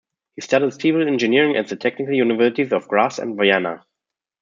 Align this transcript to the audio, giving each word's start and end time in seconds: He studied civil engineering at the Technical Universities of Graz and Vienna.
He 0.33 0.41
studied 0.41 0.73
civil 0.73 1.07
engineering 1.07 1.55
at 1.57 1.67
the 1.67 1.75
Technical 1.75 2.15
Universities 2.15 2.73
of 2.73 2.87
Graz 2.87 3.19
and 3.19 3.37
Vienna. 3.37 3.85